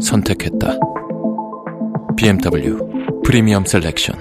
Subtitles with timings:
[0.00, 0.78] 선택했다.
[2.16, 2.78] BMW
[3.24, 4.16] Premium Selection.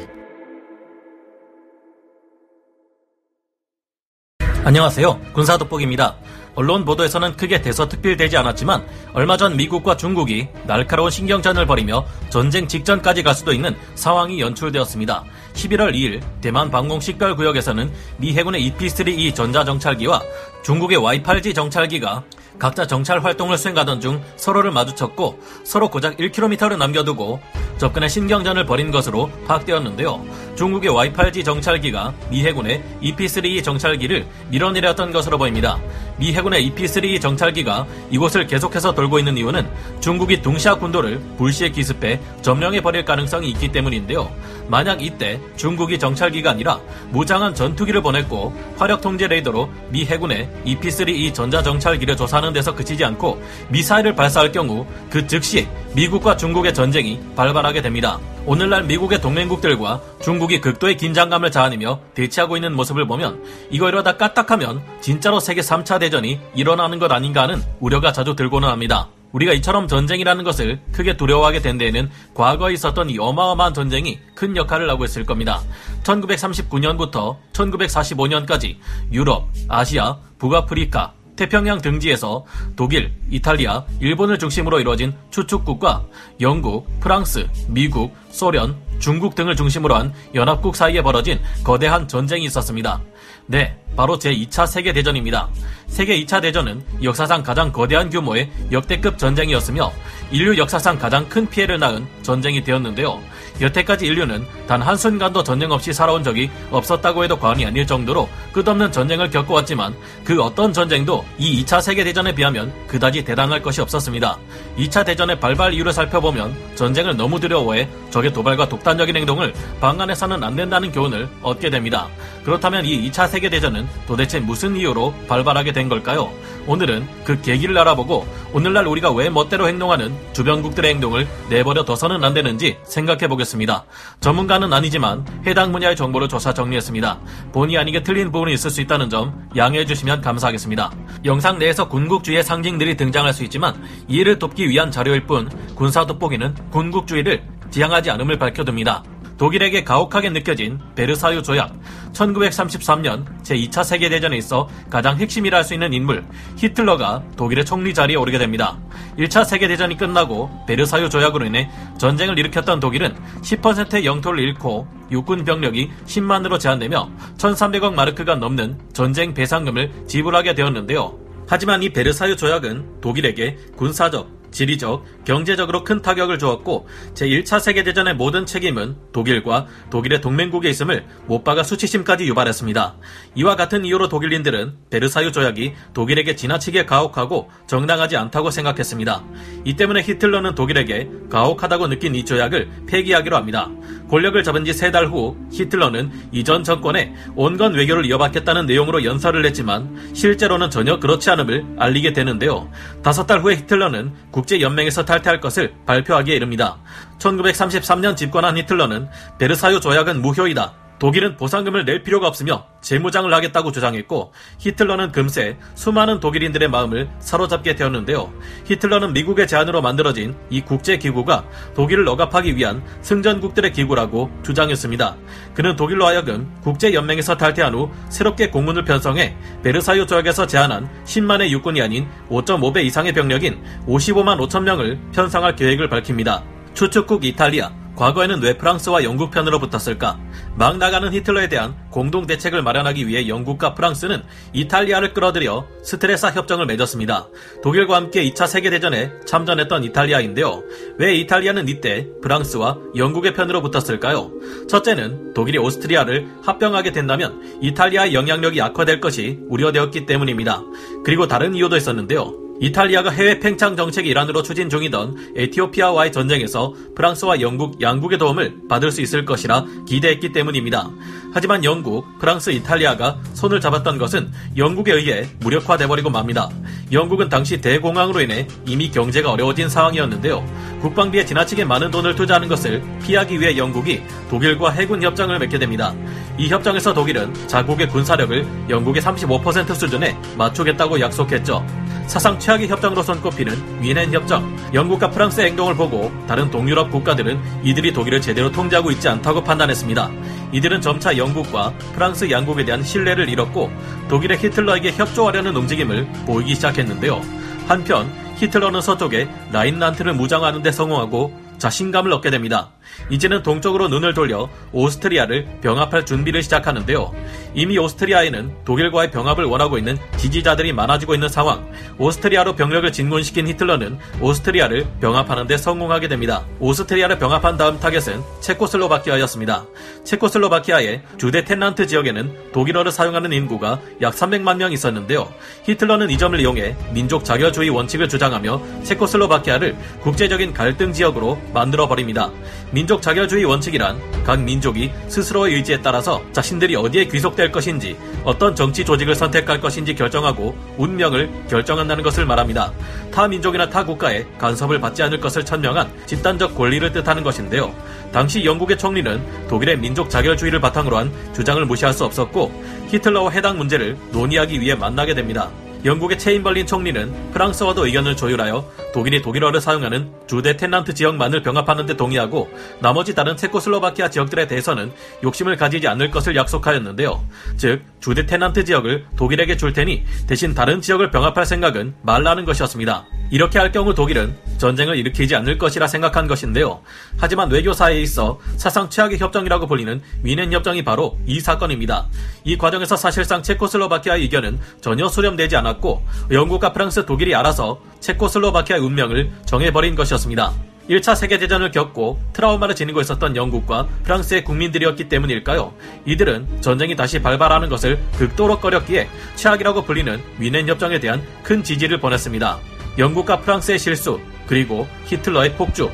[4.63, 5.19] 안녕하세요.
[5.33, 6.17] 군사 돋보기입니다.
[6.55, 13.33] 언론 보도에서는 크게 대서특필되지 않았지만 얼마 전 미국과 중국이 날카로운 신경전을 벌이며 전쟁 직전까지 갈
[13.33, 15.23] 수도 있는 상황이 연출되었습니다.
[15.53, 20.21] 11월 2일 대만 방공 식별 구역에서는 미 해군의 EP-3E 전자정찰기와
[20.63, 22.25] 중국의 Y-8G 정찰기가
[22.57, 27.39] 각자 정찰 활동을 수행하던 중 서로를 마주쳤고 서로 고작 1km를 남겨두고
[27.77, 30.25] 접근의 신경전을 벌인 것으로 파악되었는데요.
[30.55, 35.79] 중국의 Y-8G 정찰기가 미 해군의 EP-3E 정찰기를 밀어내렸던 것으로 보입니다.
[36.19, 39.67] 미 해군의 EP-3E 정찰기가 이곳을 계속해서 돌고 있는 이유는
[40.01, 44.29] 중국이 둥시아 군도를 불시에 기습해 점령해 버릴 가능성이 있기 때문인데요.
[44.67, 51.63] 만약 이때 중국이 정찰기가 아니라 무장한 전투기를 보냈고 화력 통제 레이더로 미 해군의 EP-3E 전자
[51.63, 58.19] 정찰기를 조사하는 데서 그치지 않고 미사일을 발사할 경우 그 즉시 미국과 중국의 전쟁이 발발하게 됩니다.
[58.45, 65.39] 오늘날 미국의 동맹국들과 중국이 극도의 긴장감을 자아내며 대치하고 있는 모습을 보면 이거 이러다 까딱하면 진짜로
[65.39, 69.09] 세계 3차 대전 이 일어나는 것 아닌가 하는 우려가 자주 들고는 합니다.
[69.31, 74.89] 우리가 이처럼 전쟁이라는 것을 크게 두려워하게 된 데에는 과거에 있었던 이 어마어마한 전쟁이 큰 역할을
[74.89, 75.61] 하고 있을 겁니다.
[76.03, 78.77] 1939년부터 1945년까지
[79.11, 86.05] 유럽, 아시아, 북아프리카, 태평양 등지에서 독일, 이탈리아, 일본을 중심으로 이루어진 추축국과
[86.41, 93.01] 영국, 프랑스, 미국, 소련, 중국 등을 중심으로 한 연합국 사이에 벌어진 거대한 전쟁이 있었습니다.
[93.51, 95.49] 네, 바로 제2차 세계대전입니다.
[95.87, 99.91] 세계 2차 대전은 역사상 가장 거대한 규모의 역대급 전쟁이었으며
[100.29, 103.19] 인류 역사상 가장 큰 피해를 낳은 전쟁이 되었는데요.
[103.61, 109.29] 여태까지 인류는 단 한순간도 전쟁 없이 살아온 적이 없었다고 해도 과언이 아닐 정도로 끝없는 전쟁을
[109.29, 114.37] 겪어왔지만 그 어떤 전쟁도 이 2차 세계대전에 비하면 그다지 대단할 것이 없었습니다.
[114.77, 120.91] 2차 대전의 발발 이유를 살펴보면 전쟁을 너무 두려워해 적의 도발과 독단적인 행동을 방안해서는 안 된다는
[120.91, 122.07] 교훈을 얻게 됩니다.
[122.43, 126.31] 그렇다면 이 2차 세계대전은 도대체 무슨 이유로 발발하게 된 걸까요?
[126.69, 132.77] 오늘은 그 계기를 알아보고 오늘날 우리가 왜 멋대로 행동하는 주변국들의 행동을 내버려 둬서는 안 되는지
[132.83, 133.85] 생각해 보겠습니다.
[134.19, 137.19] 전문가는 아니지만 해당 분야의 정보를 조사 정리했습니다.
[137.53, 140.91] 본의 아니게 틀린 부분이 있을 수 있다는 점 양해해 주시면 감사하겠습니다.
[141.25, 143.73] 영상 내에서 군국주의의 상징들이 등장할 수 있지만
[144.07, 147.41] 이해를 돕기 위한 자료일 뿐 군사 돋보기는 군국주의를
[147.71, 149.03] 지향하지 않음을 밝혀둡니다.
[149.39, 151.73] 독일에게 가혹하게 느껴진 베르사유 조약,
[152.13, 156.25] 1933년 제2차 세계대전에 있어 가장 핵심이라 할 수 있는 인물
[156.57, 158.77] 히틀러가 독일의 총리 자리에 오르게 됩니다.
[159.17, 166.59] 1차 세계대전이 끝나고 베르사유 조약으로 인해 전쟁을 일으켰던 독일은 10%의 영토를 잃고 육군 병력이 10만으로
[166.59, 171.17] 제한되며 1300억 마르크가 넘는 전쟁 배상금을 지불하게 되었는데요.
[171.47, 178.95] 하지만 이 베르사유 조약은 독일에게 군사적, 지리적, 경제적으로 큰 타격을 주었고 제1차 세계대전의 모든 책임은
[179.13, 182.95] 독일과 독일의 동맹국에 있음을 못 박아 수치심까지 유발했습니다.
[183.35, 189.23] 이와 같은 이유로 독일인들은 베르사유 조약이 독일에게 지나치게 가혹하고 정당하지 않다고 생각했습니다.
[189.65, 193.69] 이 때문에 히틀러는 독일에게 가혹하다고 느낀 이 조약을 폐기하기로 합니다.
[194.09, 199.95] 권력을 잡은 지 세 달 후 히틀러는 이전 정권에 온건 외교를 이어받겠다는 내용으로 연설을 했지만
[200.13, 202.71] 실제로는 전혀 그렇지 않음을 알리게 되는데요.
[203.03, 206.77] 다섯 달 후에 히틀러는 국제연맹에서 탈퇴할 것을 발표하기에 이릅니다.
[207.19, 210.73] 1933년 집권한 히틀러는 베르사유 조약은 무효이다.
[210.99, 218.31] 독일은 보상금을 낼 필요가 없으며 재무장을 하겠다고 주장했고 히틀러는 금세 수많은 독일인들의 마음을 사로잡게 되었는데요.
[218.65, 225.15] 히틀러는 미국의 제안으로 만들어진 이 국제기구가 독일을 억압하기 위한 승전국들의 기구라고 주장했습니다.
[225.53, 232.07] 그는 독일로 하여금 국제연맹에서 탈퇴한 후 새롭게 공문을 편성해 베르사유 조약에서 제안한 10만의 육군이 아닌
[232.29, 236.43] 5.5배 이상의 병력인 55만 5천 명을 편성할 계획을 밝힙니다.
[236.73, 240.17] 추축국 이탈리아, 과거에는 왜 프랑스와 영국 편으로 붙었을까?
[240.55, 244.23] 막 나가는 히틀러에 대한 공동 대책을 마련하기 위해 영국과 프랑스는
[244.53, 247.27] 이탈리아를 끌어들여 스트레사 협정을 맺었습니다.
[247.61, 250.63] 독일과 함께 2차 세계대전에 참전했던 이탈리아인데요.
[250.97, 254.31] 왜 이탈리아는 이때 프랑스와 영국의 편으로 붙었을까요?
[254.69, 260.63] 첫째는 독일이 오스트리아를 합병하게 된다면 이탈리아의 영향력이 악화될 것이 우려되었기 때문입니다.
[261.03, 262.48] 그리고 다른 이유도 있었는데요.
[262.61, 269.01] 이탈리아가 해외 팽창 정책의 일환으로 추진 중이던 에티오피아와의 전쟁에서 프랑스와 영국 양국의 도움을 받을 수
[269.01, 270.89] 있을 것이라 기대했기 때문입니다.
[271.31, 276.49] 하지만 영국, 프랑스, 이탈리아가 손을 잡았던 것은 영국에 의해 무력화돼 버리고 맙니다.
[276.91, 280.43] 영국은 당시 대공황으로 인해 이미 경제가 어려워진 상황이었는데요.
[280.81, 285.93] 국방비에 지나치게 많은 돈을 투자하는 것을 피하기 위해 영국이 독일과 해군 협정을 맺게 됩니다.
[286.37, 291.63] 이 협정에서 독일은 자국의 군사력을 영국의 35% 수준에 맞추겠다고 약속했죠.
[292.09, 294.57] 사상 최악의 협정으로 손꼽히는 위넨 협정.
[294.73, 300.09] 영국과 프랑스의 행동을 보고 다른 동유럽 국가들은 이들이 독일을 제대로 통제하고 있지 않다고 판단했습니다.
[300.51, 303.71] 이들은 점차 영국과 프랑스 양국에 대한 신뢰를 잃었고
[304.09, 307.21] 독일의 히틀러에게 협조하려는 움직임을 보이기 시작했는데요.
[307.67, 312.71] 한편 히틀러는 서쪽에 라인란트를 무장하는 데 성공하고 자신감을 얻게 됩니다.
[313.09, 317.13] 이제는 동쪽으로 눈을 돌려 오스트리아를 병합할 준비를 시작하는데요.
[317.53, 321.69] 이미 오스트리아에는 독일과의 병합을 원하고 있는 지지자들이 많아지고 있는 상황.
[321.97, 326.45] 오스트리아로 병력을 진군시킨 히틀러는 오스트리아를 병합하는 데 성공하게 됩니다.
[326.59, 329.65] 오스트리아를 병합한 다음 타겟은 체코슬로바키아였습니다.
[330.03, 335.31] 체코슬로바키아의 주대 텐란트 지역에는 독일어를 사용하는 인구가 약 300만 명 있었는데요.
[335.63, 342.31] 히틀러는 이 점을 이용해 민족 자결주의 원칙을 주장하며 체코슬로바키아를 국제적인 갈등 지역으로 만들어 버립니다.
[342.79, 349.15] 민족 자결주의 원칙이란 각 민족이 스스로의 의지에 따라서 자신들이 어디에 귀속될 것인지 어떤 정치 조직을
[349.15, 352.71] 선택할 것인지 결정하고 운명을 결정한다는 것을 말합니다.
[353.13, 357.75] 타 민족이나 타 국가에 간섭을 받지 않을 것을 천명한 집단적 권리를 뜻하는 것인데요.
[358.13, 362.49] 당시 영국의 총리는 독일의 민족 자결주의를 바탕으로 한 주장을 무시할 수 없었고
[362.87, 365.49] 히틀러와 해당 문제를 논의하기 위해 만나게 됩니다.
[365.85, 372.49] 영국의 체인벌린 총리는 프랑스와도 의견을 조율하여 독일이 독일어를 사용하는 주대 텐란트 지역만을 병합하는 데 동의하고
[372.79, 374.91] 나머지 다른 체코슬로바키아 지역들에 대해서는
[375.23, 377.23] 욕심을 가지지 않을 것을 약속하였는데요.
[377.55, 383.05] 즉 주대 텐란트 지역을 독일에게 줄 테니 대신 다른 지역을 병합할 생각은 말라는 것이었습니다.
[383.31, 386.81] 이렇게 할 경우 독일은 전쟁을 일으키지 않을 것이라 생각한 것인데요.
[387.17, 392.07] 하지만 외교사에 있어 사상 최악의 협정이라고 불리는 위넨 협정이 바로 이 사건입니다.
[392.43, 399.95] 이 과정에서 사실상 체코슬로바키아의 의견은 전혀 수렴되지 않았고 영국과 프랑스, 독일이 알아서 체코슬로바키아의 운명을 정해버린
[399.95, 400.53] 것이었습니다.
[400.89, 405.73] 1차 세계대전을 겪고 트라우마를 지니고 있었던 영국과 프랑스의 국민들이었기 때문일까요?
[406.05, 412.57] 이들은 전쟁이 다시 발발하는 것을 극도로 꺼렸기에 최악이라고 불리는 위넨 협정에 대한 큰 지지를 보냈습니다.
[412.97, 414.19] 영국과 프랑스의 실수,
[414.49, 415.91] 그리고 히틀러의 폭주,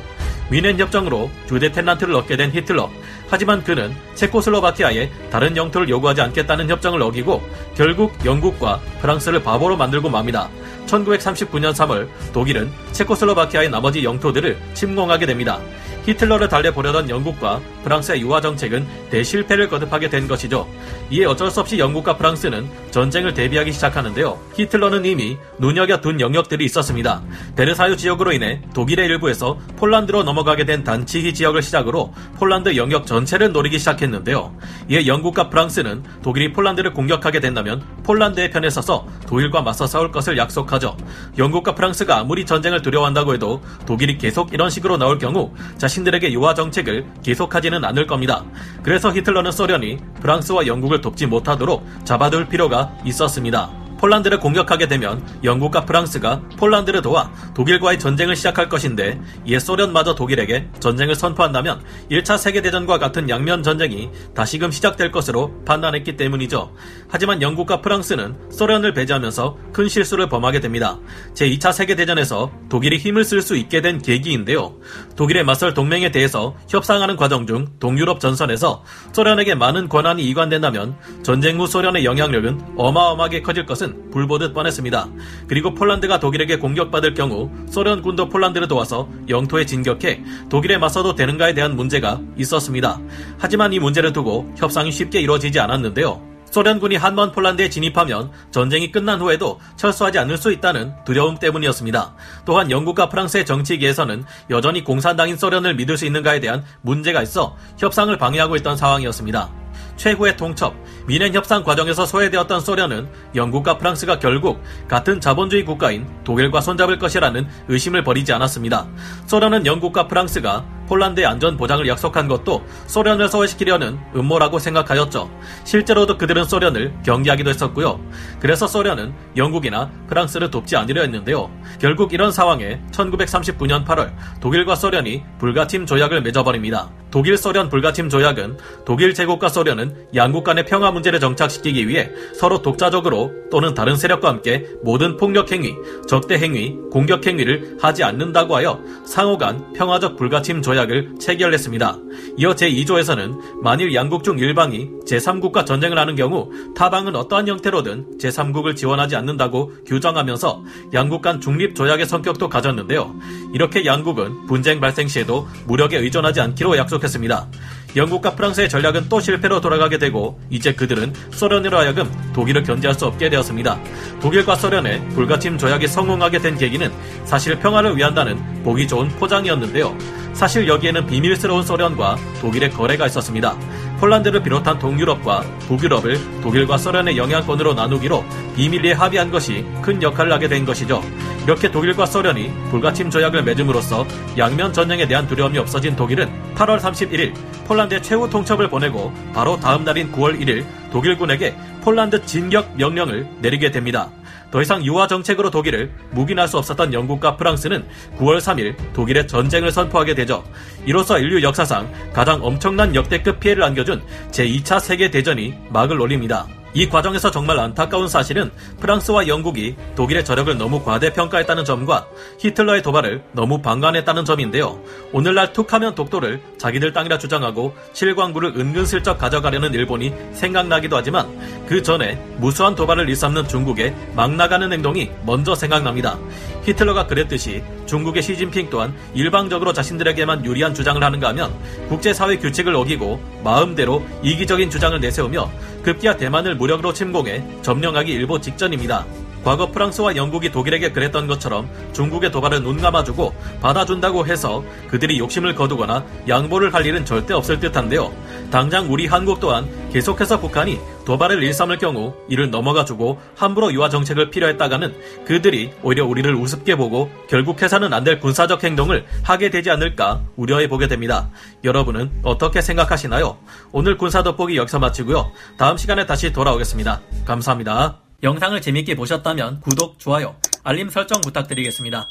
[0.50, 2.88] 위넨 협정으로 주대 텐란트를 얻게 된 히틀러.
[3.28, 7.42] 하지만 그는 체코슬로바키아에 다른 영토를 요구하지 않겠다는 협정을 어기고
[7.76, 10.48] 결국 영국과 프랑스를 바보로 만들고 맙니다.
[10.86, 15.60] 1939년 3월 독일은 체코슬로바키아의 나머지 영토들을 침공하게 됩니다.
[16.06, 20.68] 히틀러를 달래보려던 영국과 프랑스의 유화 정책은 대실패를 거듭하게 된 것이죠.
[21.10, 24.38] 이에 어쩔 수 없이 영국과 프랑스는 전쟁을 대비하기 시작하는데요.
[24.54, 27.22] 히틀러는 이미 눈여겨둔 영역들이 있었습니다.
[27.56, 33.78] 베르사유 지역으로 인해 독일의 일부에서 폴란드로 넘어가게 된 단치히 지역을 시작으로 폴란드 영역 전체를 노리기
[33.78, 34.56] 시작했는데요.
[34.88, 40.96] 이에 영국과 프랑스는 독일이 폴란드를 공격하게 된다면 폴란드의 편에 서서 독일과 맞서 싸울 것을 약속하죠.
[41.36, 46.54] 영국과 프랑스가 아무리 전쟁을 두려워한다고 해도 독일이 계속 이런 식으로 나올 경우 자신 들에게 유화
[46.54, 48.44] 정책을 계속하지는 않을 겁니다.
[48.82, 53.85] 그래서 히틀러는 소련이 프랑스와 영국을 돕지 못하도록 잡아둘 필요가 있었습니다.
[53.98, 61.14] 폴란드를 공격하게 되면 영국과 프랑스가 폴란드를 도와 독일과의 전쟁을 시작할 것인데 이에 소련마저 독일에게 전쟁을
[61.14, 66.72] 선포한다면 1차 세계대전과 같은 양면 전쟁이 다시금 시작될 것으로 판단했기 때문이죠.
[67.08, 70.98] 하지만 영국과 프랑스는 소련을 배제하면서 큰 실수를 범하게 됩니다.
[71.34, 74.74] 제2차 세계대전에서 독일이 힘을 쓸 수 있게 된 계기인데요.
[75.16, 81.66] 독일의 맞설 동맹에 대해서 협상하는 과정 중 동유럽 전선에서 소련에게 많은 권한이 이관된다면 전쟁 후
[81.66, 85.08] 소련의 영향력은 어마어마하게 커질 것은 것은 불보듯 뻔했습니다.
[85.46, 92.20] 그리고 폴란드가 독일에게 공격받을 경우 소련군도 폴란드를 도와서 영토에 진격해 독일에 맞서도 되는가에 대한 문제가
[92.36, 92.98] 있었습니다.
[93.38, 96.20] 하지만 이 문제를 두고 협상이 쉽게 이루어지지 않았는데요.
[96.50, 102.14] 소련군이 한 번 폴란드에 진입하면 전쟁이 끝난 후에도 철수하지 않을 수 있다는 두려움 때문이었습니다.
[102.44, 108.56] 또한 영국과 프랑스의 정치계에서는 여전히 공산당인 소련을 믿을 수 있는가에 대한 문제가 있어 협상을 방해하고
[108.56, 109.65] 있던 상황이었습니다.
[109.96, 110.74] 최후의 통첩,
[111.06, 118.04] 미넨 협상 과정에서 소외되었던 소련은 영국과 프랑스가 결국 같은 자본주의 국가인 독일과 손잡을 것이라는 의심을
[118.04, 118.86] 버리지 않았습니다.
[119.26, 125.30] 소련은 영국과 프랑스가 폴란드의 안전 보장을 약속한 것도 소련을 소외시키려는 음모라고 생각하였죠.
[125.64, 128.00] 실제로도 그들은 소련을 경계하기도 했었고요.
[128.40, 131.50] 그래서 소련은 영국이나 프랑스를 돕지 않으려 했는데요.
[131.80, 136.90] 결국 이런 상황에 1939년 8월 독일과 소련이 불가침 조약을 맺어버립니다.
[137.16, 143.32] 독일 소련 불가침 조약은 독일 제국과 소련은 양국 간의 평화 문제를 정착시키기 위해 서로 독자적으로
[143.50, 145.74] 또는 다른 세력과 함께 모든 폭력 행위,
[146.06, 151.98] 적대 행위, 공격 행위를 하지 않는다고 하여 상호 간 평화적 불가침 조약을 체결했습니다.
[152.36, 159.16] 이어 제2조에서는 만일 양국 중 일방이 제3국과 전쟁을 하는 경우 타방은 어떠한 형태로든 제3국을 지원하지
[159.16, 163.14] 않는다고 규정하면서 양국 간 중립 조약의 성격도 가졌는데요.
[163.54, 167.48] 이렇게 양국은 분쟁 발생 시에도 무력에 의존하지 않기로 약속했습니다.
[167.96, 173.30] 영국과 프랑스의 전략은 또 실패로 돌아가게 되고 이제 그들은 소련으로 하여금 독일을 견제할 수 없게
[173.30, 173.78] 되었습니다.
[174.20, 176.92] 독일과 소련의 불가침 조약이 성공하게 된 계기는
[177.24, 179.96] 사실 평화를 위한다는 보기 좋은 포장이었는데요.
[180.34, 183.56] 사실 여기에는 비밀스러운 소련과 독일의 거래가 있었습니다.
[183.98, 188.24] 폴란드를 비롯한 동유럽과 북유럽을 독일과 소련의 영향권으로 나누기로
[188.54, 191.02] 비밀리에 합의한 것이 큰 역할을 하게 된 것이죠.
[191.44, 197.34] 이렇게 독일과 소련이 불가침 조약을 맺음으로써 양면 전쟁에 대한 두려움이 없어진 독일은 8월 31일
[197.66, 204.10] 폴란드에 최후 통첩을 보내고 바로 다음 날인 9월 1일 독일군에게 폴란드 진격 명령을 내리게 됩니다.
[204.56, 207.84] 더 이상 유화 정책으로 독일을 묵인할 수 없었던 영국과 프랑스는
[208.16, 210.42] 9월 3일 독일의 전쟁을 선포하게 되죠.
[210.86, 216.46] 이로써 인류 역사상 가장 엄청난 역대급 피해를 안겨준 제2차 세계대전이 막을 올립니다.
[216.76, 222.06] 이 과정에서 정말 안타까운 사실은 프랑스와 영국이 독일의 저력을 너무 과대평가했다는 점과
[222.38, 224.78] 히틀러의 도발을 너무 방관했다는 점인데요.
[225.10, 231.26] 오늘날 툭하면 독도를 자기들 땅이라 주장하고 실광구를 은근슬쩍 가져가려는 일본이 생각나기도 하지만
[231.66, 236.18] 그 전에 무수한 도발을 일삼는 중국의 막 나가는 행동이 먼저 생각납니다.
[236.64, 241.54] 히틀러가 그랬듯이 중국의 시진핑 또한 일방적으로 자신들에게만 유리한 주장을 하는가 하면
[241.88, 245.50] 국제사회 규칙을 어기고 마음대로 이기적인 주장을 내세우며
[245.86, 249.06] 급기야 대만을 무력으로 침공해 점령하기 일보 직전입니다.
[249.44, 256.04] 과거 프랑스와 영국이 독일에게 그랬던 것처럼 중국의 도발을 눈 감아주고 받아준다고 해서 그들이 욕심을 거두거나
[256.26, 258.12] 양보를 할 일은 절대 없을 듯한데요.
[258.50, 265.24] 당장 우리 한국 또한 계속해서 북한이 도발을 일삼을 경우 이를 넘어가주고 함부로 유화 정책을 필요했다가는
[265.24, 270.68] 그들이 오히려 우리를 우습게 보고 결국 해서는 안 될 군사적 행동을 하게 되지 않을까 우려해
[270.68, 271.28] 보게 됩니다.
[271.64, 273.36] 여러분은 어떻게 생각하시나요?
[273.72, 275.32] 오늘 군사 돋보기 여기서 마치고요.
[275.58, 277.00] 다음 시간에 다시 돌아오겠습니다.
[277.24, 277.98] 감사합니다.
[278.22, 282.06] 영상을 재밌게 보셨다면 구독, 좋아요, 알림 설정 부탁드리겠습니다.